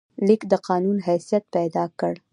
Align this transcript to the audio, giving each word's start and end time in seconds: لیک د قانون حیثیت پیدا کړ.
لیک 0.27 0.41
د 0.51 0.53
قانون 0.67 0.97
حیثیت 1.07 1.43
پیدا 1.55 1.83
کړ. 1.99 2.13